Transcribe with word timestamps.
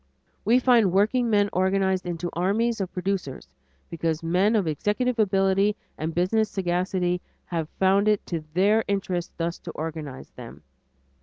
We 0.43 0.57
find 0.57 0.91
workingmen 0.91 1.51
organized 1.53 2.07
into 2.07 2.31
armies 2.33 2.81
of 2.81 2.91
producers 2.91 3.47
because 3.91 4.23
men 4.23 4.55
of 4.55 4.65
executive 4.65 5.19
ability 5.19 5.75
and 5.95 6.15
business 6.15 6.49
sagacity 6.49 7.21
have 7.45 7.69
found 7.77 8.07
it 8.07 8.25
to 8.25 8.43
their 8.55 8.83
interests 8.87 9.31
thus 9.37 9.59
to 9.59 9.71
organize 9.75 10.31
them. 10.31 10.63